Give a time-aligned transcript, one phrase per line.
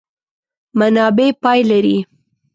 [0.79, 1.97] منابع پای لري.